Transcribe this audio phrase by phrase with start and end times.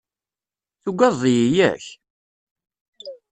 [0.81, 1.83] Tugadeḍ-iyi, yak?